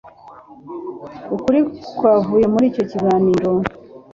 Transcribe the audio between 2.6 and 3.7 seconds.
icyo kiganiro,